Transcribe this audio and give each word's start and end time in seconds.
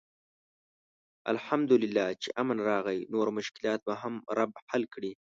الحمدالله 1.31 2.07
چې 2.21 2.29
امن 2.41 2.57
راغی، 2.69 2.99
نور 3.13 3.27
مشکلات 3.37 3.79
به 3.87 3.93
هم 4.01 4.13
رب 4.37 4.51
حل 4.69 4.83
کړي. 4.93 5.11